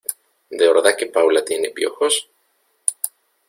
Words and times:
¿De 0.49 0.67
verdad 0.67 0.95
que 0.97 1.05
Paula 1.05 1.45
tiene 1.45 1.69
piojos? 1.69 2.27